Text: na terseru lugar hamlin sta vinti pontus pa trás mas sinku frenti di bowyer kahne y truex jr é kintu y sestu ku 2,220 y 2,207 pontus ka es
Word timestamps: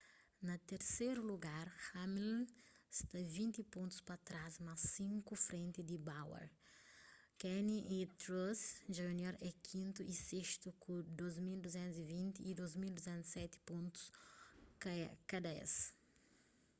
na 0.47 0.55
terseru 0.67 1.21
lugar 1.31 1.65
hamlin 1.89 2.39
sta 2.99 3.19
vinti 3.35 3.61
pontus 3.73 3.99
pa 4.07 4.15
trás 4.27 4.53
mas 4.65 4.79
sinku 4.93 5.33
frenti 5.47 5.81
di 5.89 5.97
bowyer 6.07 6.47
kahne 7.41 7.77
y 7.95 7.97
truex 8.21 8.59
jr 8.97 9.35
é 9.49 9.51
kintu 9.69 10.01
y 10.13 10.15
sestu 10.27 10.67
ku 10.83 10.91
2,220 11.19 12.35
y 12.49 12.51
2,207 12.59 13.67
pontus 13.69 14.03
ka 15.29 15.37
es 15.63 15.73